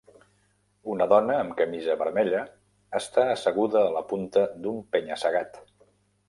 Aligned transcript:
Una 0.93 1.05
dona 1.11 1.35
amb 1.41 1.53
camisa 1.59 1.97
vermella 1.99 2.39
està 3.01 3.27
asseguda 3.35 3.85
a 3.91 3.93
la 3.99 4.03
punta 4.13 4.47
d'un 4.65 4.83
penya-segat 4.97 5.63